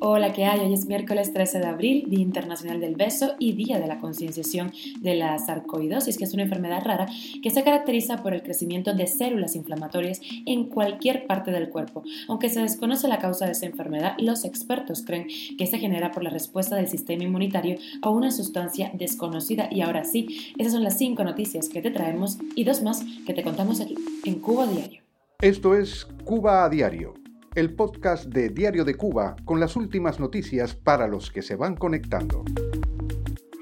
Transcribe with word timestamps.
Hola, 0.00 0.32
¿qué 0.34 0.44
hay? 0.44 0.60
Hoy 0.60 0.74
es 0.74 0.84
miércoles 0.84 1.32
13 1.32 1.60
de 1.60 1.66
abril, 1.66 2.04
Día 2.08 2.20
Internacional 2.20 2.78
del 2.78 2.94
Beso 2.94 3.36
y 3.38 3.52
Día 3.52 3.80
de 3.80 3.86
la 3.86 3.98
Concienciación 3.98 4.70
de 5.00 5.14
la 5.14 5.38
Sarcoidosis, 5.38 6.18
que 6.18 6.24
es 6.24 6.34
una 6.34 6.42
enfermedad 6.42 6.82
rara 6.84 7.06
que 7.42 7.50
se 7.50 7.62
caracteriza 7.64 8.22
por 8.22 8.34
el 8.34 8.42
crecimiento 8.42 8.92
de 8.92 9.06
células 9.06 9.56
inflamatorias 9.56 10.20
en 10.44 10.64
cualquier 10.64 11.26
parte 11.26 11.52
del 11.52 11.70
cuerpo. 11.70 12.02
Aunque 12.28 12.50
se 12.50 12.60
desconoce 12.60 13.08
la 13.08 13.18
causa 13.18 13.46
de 13.46 13.52
esa 13.52 13.64
enfermedad, 13.64 14.14
los 14.18 14.44
expertos 14.44 15.02
creen 15.06 15.28
que 15.56 15.66
se 15.66 15.78
genera 15.78 16.12
por 16.12 16.22
la 16.22 16.30
respuesta 16.30 16.76
del 16.76 16.88
sistema 16.88 17.24
inmunitario 17.24 17.78
a 18.02 18.10
una 18.10 18.30
sustancia 18.30 18.90
desconocida. 18.92 19.68
Y 19.70 19.80
ahora 19.80 20.04
sí, 20.04 20.52
esas 20.58 20.74
son 20.74 20.84
las 20.84 20.98
cinco 20.98 21.24
noticias 21.24 21.70
que 21.70 21.80
te 21.80 21.90
traemos 21.90 22.38
y 22.54 22.64
dos 22.64 22.82
más 22.82 23.02
que 23.26 23.32
te 23.32 23.42
contamos 23.42 23.80
aquí, 23.80 23.94
en 24.24 24.34
Cuba 24.40 24.66
Diario. 24.66 25.00
Esto 25.40 25.74
es 25.74 26.06
Cuba 26.24 26.66
a 26.66 26.68
Diario 26.68 27.19
el 27.56 27.74
podcast 27.74 28.26
de 28.26 28.48
Diario 28.48 28.84
de 28.84 28.94
Cuba 28.94 29.34
con 29.44 29.58
las 29.58 29.74
últimas 29.74 30.20
noticias 30.20 30.74
para 30.74 31.08
los 31.08 31.32
que 31.32 31.42
se 31.42 31.56
van 31.56 31.74
conectando. 31.74 32.44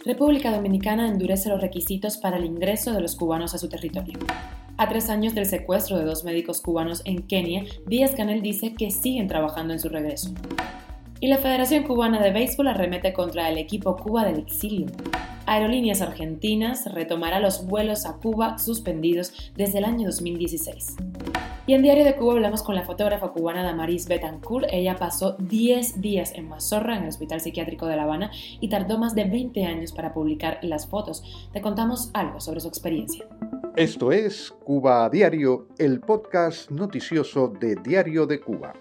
República 0.05 0.51
Dominicana 0.55 1.09
endurece 1.09 1.49
los 1.49 1.61
requisitos 1.61 2.19
para 2.19 2.37
el 2.37 2.45
ingreso 2.45 2.93
de 2.93 3.01
los 3.01 3.17
cubanos 3.17 3.55
a 3.55 3.59
su 3.59 3.69
territorio. 3.69 4.19
A 4.77 4.89
tres 4.89 5.09
años 5.09 5.35
del 5.35 5.47
secuestro 5.47 5.99
de 5.99 6.05
dos 6.05 6.23
médicos 6.23 6.61
cubanos 6.61 7.03
en 7.07 7.23
Kenia, 7.23 7.65
Díaz 7.87 8.13
Canel 8.15 8.43
dice 8.43 8.75
que 8.75 8.91
siguen 8.91 9.27
trabajando 9.27 9.73
en 9.73 9.81
su 9.81 9.89
regreso. 9.89 10.33
Y 11.21 11.29
la 11.29 11.39
Federación 11.39 11.85
Cubana 11.85 12.23
de 12.23 12.31
Béisbol 12.31 12.69
arremete 12.69 13.13
contra 13.13 13.49
el 13.49 13.59
equipo 13.59 13.97
Cuba 13.97 14.25
del 14.25 14.39
exilio. 14.39 14.87
Aerolíneas 15.47 16.03
Argentinas 16.03 16.85
retomará 16.93 17.41
los 17.41 17.67
vuelos 17.67 18.05
a 18.05 18.19
Cuba 18.19 18.59
suspendidos 18.59 19.53
desde 19.57 19.79
el 19.79 19.85
año 19.85 20.07
2016. 20.07 20.97
Y 21.69 21.75
en 21.75 21.83
Diario 21.83 22.03
de 22.03 22.17
Cuba 22.17 22.33
hablamos 22.33 22.63
con 22.63 22.75
la 22.75 22.83
fotógrafa 22.83 23.29
cubana 23.29 23.63
Damaris 23.63 24.09
Betancourt. 24.09 24.69
Ella 24.73 24.97
pasó 24.97 25.37
10 25.39 26.01
días 26.01 26.33
en 26.35 26.49
Mazorra, 26.49 26.97
en 26.97 27.03
el 27.03 27.11
Hospital 27.11 27.43
Psiquiátrico 27.43 27.85
de 27.85 27.95
La 27.95 28.05
Habana, 28.05 28.31
y 28.59 28.71
tardó 28.71 28.97
más 28.97 29.15
de 29.15 29.25
20 29.25 29.67
años 29.67 29.93
para 29.93 30.15
publicar 30.15 30.61
las 30.63 30.89
fotos. 30.89 31.23
Te 31.53 31.61
contamos 31.61 32.09
algo 32.15 32.41
sobre 32.41 32.61
su 32.61 32.69
experiencia. 32.69 33.27
Esto 33.77 34.13
es 34.13 34.51
Cuba 34.65 35.11
Diario, 35.11 35.69
el 35.77 36.01
podcast 36.01 36.71
noticioso 36.71 37.49
de 37.49 37.77
Diario 37.77 38.27
de 38.27 38.41
Cuba. 38.41 38.73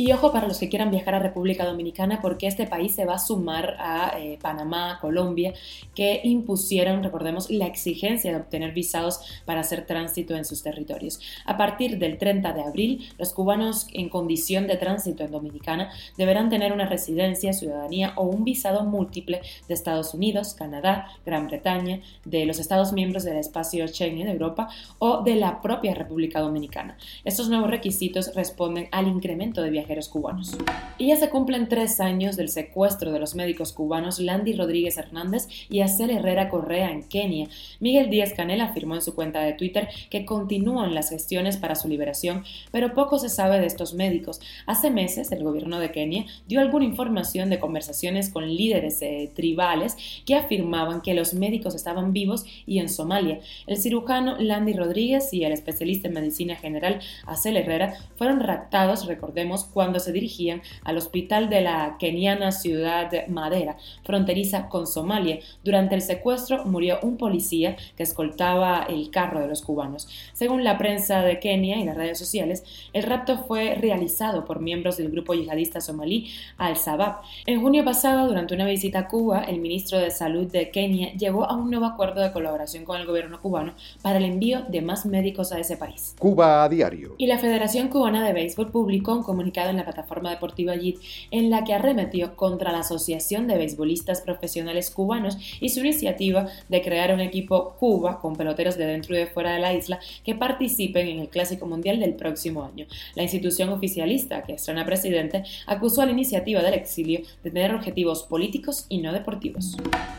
Y 0.00 0.12
ojo 0.12 0.32
para 0.32 0.48
los 0.48 0.58
que 0.58 0.70
quieran 0.70 0.90
viajar 0.90 1.14
a 1.14 1.18
República 1.18 1.66
Dominicana 1.66 2.22
porque 2.22 2.46
este 2.46 2.66
país 2.66 2.94
se 2.94 3.04
va 3.04 3.16
a 3.16 3.18
sumar 3.18 3.76
a 3.78 4.18
eh, 4.18 4.38
Panamá, 4.40 4.96
Colombia, 4.98 5.52
que 5.94 6.22
impusieron, 6.24 7.02
recordemos, 7.02 7.50
la 7.50 7.66
exigencia 7.66 8.30
de 8.30 8.38
obtener 8.38 8.72
visados 8.72 9.20
para 9.44 9.60
hacer 9.60 9.84
tránsito 9.84 10.34
en 10.34 10.46
sus 10.46 10.62
territorios. 10.62 11.20
A 11.44 11.58
partir 11.58 11.98
del 11.98 12.16
30 12.16 12.50
de 12.54 12.62
abril, 12.62 13.10
los 13.18 13.34
cubanos 13.34 13.88
en 13.92 14.08
condición 14.08 14.66
de 14.66 14.78
tránsito 14.78 15.22
en 15.22 15.32
Dominicana 15.32 15.90
deberán 16.16 16.48
tener 16.48 16.72
una 16.72 16.86
residencia, 16.86 17.52
ciudadanía 17.52 18.14
o 18.16 18.22
un 18.22 18.42
visado 18.42 18.86
múltiple 18.86 19.42
de 19.68 19.74
Estados 19.74 20.14
Unidos, 20.14 20.54
Canadá, 20.54 21.08
Gran 21.26 21.46
Bretaña, 21.46 22.00
de 22.24 22.46
los 22.46 22.58
Estados 22.58 22.94
miembros 22.94 23.24
del 23.24 23.36
espacio 23.36 23.86
Schengen 23.86 24.28
de 24.28 24.32
Europa 24.32 24.70
o 24.98 25.22
de 25.22 25.36
la 25.36 25.60
propia 25.60 25.92
República 25.92 26.40
Dominicana. 26.40 26.96
Estos 27.22 27.50
nuevos 27.50 27.68
requisitos 27.68 28.34
responden 28.34 28.88
al 28.92 29.06
incremento 29.06 29.60
de 29.60 29.68
viajes 29.68 29.89
cubanos. 30.08 30.56
Y 30.98 31.08
ya 31.08 31.16
se 31.16 31.30
cumplen 31.30 31.68
tres 31.68 32.00
años 32.00 32.36
del 32.36 32.48
secuestro 32.48 33.12
de 33.12 33.18
los 33.18 33.34
médicos 33.34 33.72
cubanos 33.72 34.20
Landy 34.20 34.52
Rodríguez 34.52 34.96
Hernández 34.98 35.48
y 35.68 35.80
Acel 35.80 36.10
Herrera 36.10 36.48
Correa 36.48 36.90
en 36.90 37.02
Kenia. 37.02 37.48
Miguel 37.80 38.10
Díaz 38.10 38.32
Canel 38.34 38.60
afirmó 38.60 38.94
en 38.94 39.02
su 39.02 39.14
cuenta 39.14 39.40
de 39.40 39.54
Twitter 39.54 39.88
que 40.10 40.24
continúan 40.24 40.94
las 40.94 41.10
gestiones 41.10 41.56
para 41.56 41.74
su 41.74 41.88
liberación, 41.88 42.44
pero 42.70 42.94
poco 42.94 43.18
se 43.18 43.28
sabe 43.28 43.58
de 43.58 43.66
estos 43.66 43.94
médicos. 43.94 44.40
Hace 44.66 44.90
meses 44.90 45.32
el 45.32 45.42
gobierno 45.42 45.80
de 45.80 45.90
Kenia 45.90 46.26
dio 46.46 46.60
alguna 46.60 46.84
información 46.84 47.50
de 47.50 47.58
conversaciones 47.58 48.30
con 48.30 48.46
líderes 48.48 49.02
eh, 49.02 49.30
tribales 49.34 49.96
que 50.24 50.34
afirmaban 50.34 51.00
que 51.00 51.14
los 51.14 51.34
médicos 51.34 51.74
estaban 51.74 52.12
vivos 52.12 52.44
y 52.66 52.78
en 52.78 52.88
Somalia. 52.88 53.40
El 53.66 53.76
cirujano 53.76 54.36
Landy 54.38 54.74
Rodríguez 54.74 55.32
y 55.32 55.44
el 55.44 55.52
especialista 55.52 56.08
en 56.08 56.14
medicina 56.14 56.56
general 56.56 57.00
Acel 57.26 57.56
Herrera 57.56 57.94
fueron 58.16 58.40
raptados, 58.40 59.06
recordemos, 59.06 59.64
cuando 59.72 60.00
se 60.00 60.12
dirigían 60.12 60.62
al 60.84 60.96
hospital 60.96 61.48
de 61.48 61.62
la 61.62 61.96
keniana 61.98 62.52
ciudad 62.52 63.10
de 63.10 63.26
Madera, 63.28 63.76
fronteriza 64.04 64.68
con 64.68 64.86
Somalia. 64.86 65.38
Durante 65.64 65.94
el 65.94 66.02
secuestro 66.02 66.64
murió 66.64 66.98
un 67.02 67.16
policía 67.16 67.76
que 67.96 68.02
escoltaba 68.02 68.86
el 68.88 69.10
carro 69.10 69.40
de 69.40 69.48
los 69.48 69.62
cubanos. 69.62 70.08
Según 70.32 70.64
la 70.64 70.78
prensa 70.78 71.22
de 71.22 71.38
Kenia 71.40 71.78
y 71.78 71.84
las 71.84 71.96
redes 71.96 72.18
sociales, 72.18 72.64
el 72.92 73.02
rapto 73.04 73.44
fue 73.44 73.74
realizado 73.74 74.44
por 74.44 74.60
miembros 74.60 74.96
del 74.96 75.10
grupo 75.10 75.34
yihadista 75.34 75.80
somalí 75.80 76.30
Al-Shabaab. 76.58 77.20
En 77.46 77.60
junio 77.60 77.84
pasado, 77.84 78.26
durante 78.26 78.54
una 78.54 78.66
visita 78.66 79.00
a 79.00 79.08
Cuba, 79.08 79.42
el 79.42 79.60
ministro 79.60 79.98
de 79.98 80.10
Salud 80.10 80.46
de 80.50 80.70
Kenia 80.70 81.12
llegó 81.14 81.44
a 81.44 81.54
un 81.54 81.70
nuevo 81.70 81.86
acuerdo 81.86 82.20
de 82.20 82.32
colaboración 82.32 82.84
con 82.84 83.00
el 83.00 83.06
gobierno 83.06 83.40
cubano 83.40 83.74
para 84.02 84.18
el 84.18 84.24
envío 84.24 84.62
de 84.68 84.82
más 84.82 85.06
médicos 85.06 85.52
a 85.52 85.58
ese 85.58 85.76
país. 85.76 86.14
Cuba 86.18 86.64
a 86.64 86.68
diario. 86.68 87.14
Y 87.18 87.26
la 87.26 87.38
Federación 87.38 87.88
Cubana 87.88 88.24
de 88.24 88.32
Béisbol 88.32 88.70
publicó 88.70 89.14
un 89.14 89.22
comunicado 89.22 89.59
en 89.68 89.76
la 89.76 89.84
plataforma 89.84 90.30
deportiva 90.30 90.76
JIT, 90.76 90.98
en 91.30 91.50
la 91.50 91.64
que 91.64 91.74
arremetió 91.74 92.36
contra 92.36 92.72
la 92.72 92.78
Asociación 92.78 93.46
de 93.46 93.58
Beisbolistas 93.58 94.22
Profesionales 94.22 94.90
Cubanos 94.90 95.36
y 95.60 95.68
su 95.68 95.80
iniciativa 95.80 96.46
de 96.68 96.82
crear 96.82 97.12
un 97.12 97.20
equipo 97.20 97.74
Cuba 97.78 98.20
con 98.20 98.36
peloteros 98.36 98.78
de 98.78 98.86
dentro 98.86 99.14
y 99.14 99.18
de 99.18 99.26
fuera 99.26 99.52
de 99.52 99.60
la 99.60 99.74
isla 99.74 100.00
que 100.24 100.34
participen 100.34 101.08
en 101.08 101.18
el 101.18 101.28
Clásico 101.28 101.66
Mundial 101.66 102.00
del 102.00 102.14
próximo 102.14 102.64
año. 102.64 102.86
La 103.14 103.22
institución 103.22 103.68
oficialista, 103.68 104.42
que 104.42 104.54
estrena 104.54 104.86
presidente, 104.86 105.44
acusó 105.66 106.02
a 106.02 106.06
la 106.06 106.12
iniciativa 106.12 106.62
del 106.62 106.74
exilio 106.74 107.20
de 107.42 107.50
tener 107.50 107.74
objetivos 107.74 108.22
políticos 108.22 108.86
y 108.88 108.98
no 108.98 109.12
deportivos. 109.12 109.76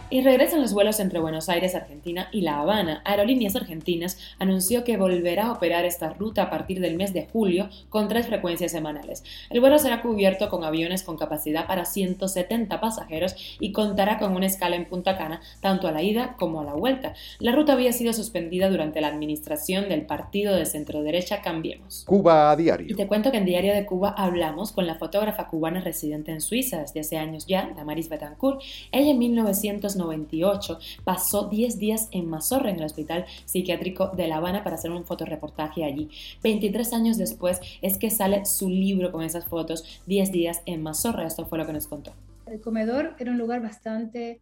Y 0.09 0.21
regresan 0.21 0.61
los 0.61 0.73
vuelos 0.73 0.99
entre 0.99 1.19
Buenos 1.19 1.47
Aires, 1.47 1.73
Argentina 1.73 2.27
y 2.31 2.41
La 2.41 2.59
Habana. 2.59 3.01
Aerolíneas 3.05 3.55
Argentinas 3.55 4.17
anunció 4.39 4.83
que 4.83 4.97
volverá 4.97 5.47
a 5.47 5.51
operar 5.53 5.85
esta 5.85 6.09
ruta 6.09 6.43
a 6.43 6.49
partir 6.49 6.79
del 6.79 6.97
mes 6.97 7.13
de 7.13 7.27
julio 7.31 7.69
con 7.89 8.07
tres 8.07 8.27
frecuencias 8.27 8.71
semanales. 8.71 9.23
El 9.49 9.59
vuelo 9.59 9.79
será 9.79 10.01
cubierto 10.01 10.49
con 10.49 10.63
aviones 10.63 11.03
con 11.03 11.17
capacidad 11.17 11.67
para 11.67 11.85
170 11.85 12.79
pasajeros 12.79 13.35
y 13.59 13.71
contará 13.71 14.17
con 14.17 14.35
una 14.35 14.45
escala 14.45 14.75
en 14.75 14.85
Punta 14.85 15.17
Cana 15.17 15.41
tanto 15.61 15.87
a 15.87 15.91
la 15.91 16.03
ida 16.03 16.35
como 16.37 16.61
a 16.61 16.63
la 16.63 16.73
vuelta. 16.73 17.13
La 17.39 17.51
ruta 17.51 17.73
había 17.73 17.93
sido 17.93 18.13
suspendida 18.13 18.69
durante 18.69 19.01
la 19.01 19.07
administración 19.07 19.89
del 19.89 20.05
partido 20.05 20.55
de 20.55 20.65
centro-derecha 20.65 21.41
Cambiemos. 21.41 22.03
Cuba 22.05 22.51
a 22.51 22.55
diario. 22.55 22.87
Y 22.89 22.95
te 22.95 23.07
cuento 23.07 23.31
que 23.31 23.37
en 23.37 23.45
Diario 23.45 23.73
de 23.73 23.85
Cuba 23.85 24.13
hablamos 24.17 24.71
con 24.71 24.87
la 24.87 24.95
fotógrafa 24.95 25.47
cubana 25.47 25.81
residente 25.81 26.31
en 26.31 26.41
Suiza 26.41 26.79
desde 26.79 26.99
hace 26.99 27.17
años 27.17 27.45
ya, 27.45 27.71
Damaris 27.75 28.09
Betancourt. 28.09 28.61
Ella 28.91 29.11
en 29.11 29.19
1998 29.19 30.79
pasó 31.03 31.47
10 31.47 31.79
días 31.79 32.07
en 32.11 32.29
Mazorra, 32.29 32.69
en 32.69 32.77
el 32.77 32.85
Hospital 32.85 33.25
Psiquiátrico 33.45 34.09
de 34.09 34.27
La 34.27 34.37
Habana, 34.37 34.63
para 34.63 34.75
hacer 34.75 34.91
un 34.91 35.05
fotoreportaje 35.05 35.83
allí. 35.83 36.09
23 36.43 36.93
años 36.93 37.17
después 37.17 37.59
es 37.81 37.97
que 37.97 38.09
sale 38.09 38.45
su 38.45 38.69
libro 38.69 39.11
con 39.11 39.20
esas 39.23 39.45
fotos 39.45 40.01
10 40.07 40.31
días 40.31 40.61
en 40.65 40.81
Mazorra. 40.83 41.25
Esto 41.25 41.45
fue 41.45 41.57
lo 41.57 41.65
que 41.65 41.73
nos 41.73 41.87
contó. 41.87 42.13
El 42.45 42.61
comedor 42.61 43.15
era 43.19 43.31
un 43.31 43.37
lugar 43.37 43.61
bastante 43.61 44.41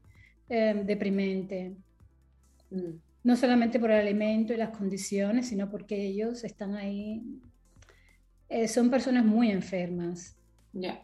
eh, 0.49 0.81
deprimente. 0.85 1.75
Mm. 2.71 2.97
No 3.23 3.35
solamente 3.35 3.79
por 3.79 3.91
el 3.91 3.99
alimento 3.99 4.53
y 4.53 4.57
las 4.57 4.75
condiciones, 4.75 5.47
sino 5.49 5.69
porque 5.69 6.05
ellos 6.05 6.43
están 6.43 6.75
ahí. 6.75 7.21
Eh, 8.47 8.67
son 8.67 8.89
personas 8.89 9.25
muy 9.25 9.51
enfermas. 9.51 10.35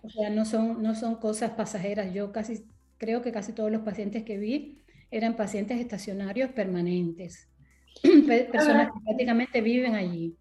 O 0.03 0.09
sea, 0.09 0.29
no 0.29 0.45
son, 0.45 0.81
no 0.81 0.95
son 0.95 1.15
cosas 1.15 1.51
pasajeras. 1.51 2.13
Yo 2.13 2.31
casi 2.31 2.65
creo 2.97 3.21
que 3.21 3.31
casi 3.31 3.51
todos 3.51 3.71
los 3.71 3.81
pacientes 3.81 4.23
que 4.23 4.37
vi 4.37 4.77
eran 5.11 5.35
pacientes 5.35 5.79
estacionarios 5.79 6.51
permanentes. 6.51 7.49
Personas 8.51 8.91
que 8.91 8.99
prácticamente 9.03 9.61
viven 9.61 9.95
allí 9.95 10.35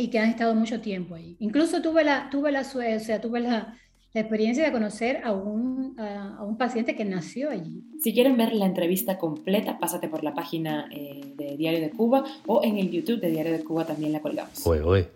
y 0.00 0.08
que 0.08 0.18
han 0.18 0.30
estado 0.30 0.54
mucho 0.54 0.80
tiempo 0.80 1.14
ahí. 1.14 1.36
Incluso 1.38 1.82
tuve 1.82 2.04
la, 2.04 2.28
tuve 2.30 2.52
la, 2.52 2.60
o 2.60 3.00
sea, 3.00 3.20
tuve 3.20 3.40
la, 3.40 3.76
la 4.12 4.20
experiencia 4.20 4.64
de 4.64 4.72
conocer 4.72 5.20
a 5.22 5.32
un, 5.32 5.94
a, 5.98 6.42
un, 6.42 6.56
paciente 6.56 6.96
que 6.96 7.04
nació 7.04 7.50
allí. 7.50 7.84
Si 8.02 8.12
quieren 8.12 8.36
ver 8.36 8.52
la 8.52 8.66
entrevista 8.66 9.18
completa, 9.18 9.78
pásate 9.78 10.08
por 10.08 10.24
la 10.24 10.34
página 10.34 10.88
eh, 10.90 11.34
de 11.50 11.56
Diario 11.56 11.80
de 11.80 11.90
Cuba 11.90 12.24
o 12.46 12.62
en 12.62 12.78
el 12.78 12.90
YouTube 12.90 13.20
de 13.20 13.30
Diario 13.30 13.52
de 13.52 13.64
Cuba 13.64 13.84
también 13.84 14.12
la 14.12 14.20
colgamos. 14.20 14.58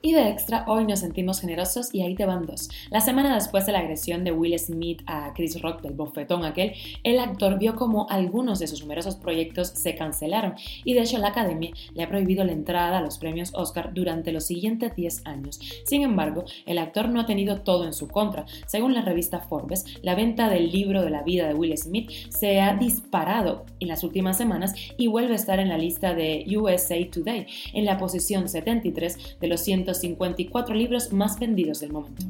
Y 0.02 0.12
de 0.12 0.28
extra, 0.28 0.64
hoy 0.68 0.84
nos 0.84 1.00
sentimos 1.00 1.40
generosos 1.40 1.94
y 1.94 2.02
ahí 2.02 2.14
te 2.14 2.26
van 2.26 2.46
dos. 2.46 2.68
La 2.90 3.00
semana 3.00 3.34
después 3.34 3.66
de 3.66 3.72
la 3.72 3.80
agresión 3.80 4.24
de 4.24 4.32
Will 4.32 4.58
Smith 4.58 5.02
a 5.06 5.32
Chris 5.34 5.60
Rock 5.62 5.82
del 5.82 5.94
bofetón 5.94 6.44
aquel, 6.44 6.72
el 7.02 7.18
actor 7.18 7.58
vio 7.58 7.76
como 7.76 8.08
algunos 8.10 8.58
de 8.58 8.66
sus 8.66 8.80
numerosos 8.80 9.16
proyectos 9.16 9.68
se 9.68 9.94
cancelaron 9.94 10.54
y 10.84 10.94
de 10.94 11.02
hecho 11.02 11.18
la 11.18 11.28
academia 11.28 11.70
le 11.94 12.02
ha 12.02 12.08
prohibido 12.08 12.44
la 12.44 12.52
entrada 12.52 12.98
a 12.98 13.02
los 13.02 13.18
premios 13.18 13.52
Oscar 13.54 13.92
durante 13.94 14.32
los 14.32 14.44
siguientes 14.44 14.94
10 14.96 15.26
años. 15.26 15.60
Sin 15.86 16.02
embargo, 16.02 16.44
el 16.66 16.78
actor 16.78 17.08
no 17.08 17.20
ha 17.20 17.26
tenido 17.26 17.60
todo 17.60 17.84
en 17.84 17.92
su 17.92 18.08
contra. 18.08 18.46
Según 18.66 18.94
la 18.94 19.02
revista 19.02 19.40
Forbes, 19.40 19.84
la 20.02 20.14
venta 20.14 20.48
del 20.48 20.70
libro 20.70 21.02
de 21.02 21.10
la 21.10 21.22
vida 21.22 21.46
de 21.46 21.54
Will 21.54 21.76
Smith 21.78 22.10
se 22.30 22.60
ha 22.60 22.74
disparado 22.74 23.66
en 23.80 23.88
las 23.88 24.02
últimas 24.02 24.36
semanas 24.36 24.74
y 24.96 25.06
vuelve 25.06 25.32
a 25.32 25.36
estar 25.36 25.58
en 25.58 25.68
la 25.68 25.78
lista 25.78 26.14
de 26.14 26.23
USA 26.56 26.96
Today, 27.10 27.46
en 27.72 27.84
la 27.84 27.98
posición 27.98 28.48
73 28.48 29.38
de 29.40 29.48
los 29.48 29.60
154 29.60 30.74
libros 30.74 31.12
más 31.12 31.38
vendidos 31.38 31.80
del 31.80 31.92
momento. 31.92 32.24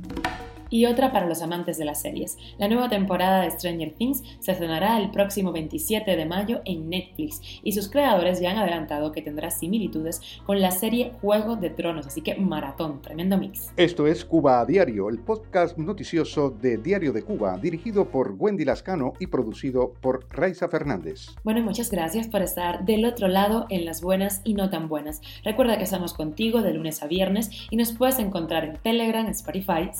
Y 0.70 0.86
otra 0.86 1.12
para 1.12 1.26
los 1.26 1.42
amantes 1.42 1.78
de 1.78 1.84
las 1.84 2.00
series. 2.00 2.38
La 2.58 2.68
nueva 2.68 2.88
temporada 2.88 3.42
de 3.42 3.50
Stranger 3.50 3.92
Things 3.94 4.22
se 4.40 4.52
estrenará 4.52 4.98
el 4.98 5.10
próximo 5.10 5.52
27 5.52 6.16
de 6.16 6.26
mayo 6.26 6.60
en 6.64 6.88
Netflix 6.88 7.40
y 7.62 7.72
sus 7.72 7.88
creadores 7.88 8.40
ya 8.40 8.50
han 8.50 8.58
adelantado 8.58 9.12
que 9.12 9.22
tendrá 9.22 9.50
similitudes 9.50 10.20
con 10.44 10.60
la 10.60 10.70
serie 10.70 11.12
Juego 11.20 11.56
de 11.56 11.70
Tronos, 11.70 12.06
así 12.06 12.20
que 12.20 12.34
maratón, 12.36 13.00
tremendo 13.02 13.38
mix. 13.38 13.72
Esto 13.76 14.06
es 14.06 14.24
Cuba 14.24 14.60
a 14.60 14.66
Diario, 14.66 15.08
el 15.08 15.18
podcast 15.18 15.76
noticioso 15.78 16.50
de 16.50 16.78
Diario 16.78 17.12
de 17.12 17.22
Cuba, 17.22 17.58
dirigido 17.58 18.06
por 18.06 18.34
Wendy 18.38 18.64
Lascano 18.64 19.14
y 19.18 19.26
producido 19.26 19.92
por 20.00 20.26
Raiza 20.30 20.68
Fernández. 20.68 21.34
Bueno, 21.44 21.62
muchas 21.62 21.90
gracias 21.90 22.28
por 22.28 22.42
estar 22.42 22.84
del 22.84 23.04
otro 23.04 23.28
lado 23.28 23.66
en 23.70 23.84
las 23.84 24.02
buenas 24.02 24.40
y 24.44 24.54
no 24.54 24.70
tan 24.70 24.88
buenas. 24.88 25.20
Recuerda 25.44 25.78
que 25.78 25.84
estamos 25.84 26.14
contigo 26.14 26.62
de 26.62 26.74
lunes 26.74 27.02
a 27.02 27.06
viernes 27.06 27.50
y 27.70 27.76
nos 27.76 27.92
puedes 27.92 28.18
encontrar 28.18 28.64
en 28.64 28.76
Telegram, 28.76 29.26
Spotify, 29.28 29.90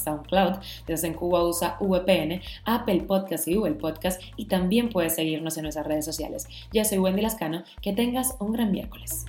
Desde 0.86 1.08
en 1.08 1.14
Cuba 1.14 1.44
usa 1.44 1.76
VPN, 1.80 2.40
Apple 2.64 3.02
Podcast 3.02 3.48
y 3.48 3.54
Google 3.54 3.74
Podcast 3.74 4.20
y 4.36 4.46
también 4.46 4.90
puedes 4.90 5.14
seguirnos 5.14 5.56
en 5.56 5.64
nuestras 5.64 5.86
redes 5.86 6.04
sociales. 6.04 6.48
Yo 6.72 6.84
soy 6.84 6.98
Wendy 6.98 7.22
Lascano, 7.22 7.64
que 7.80 7.92
tengas 7.92 8.34
un 8.40 8.52
gran 8.52 8.72
miércoles. 8.72 9.26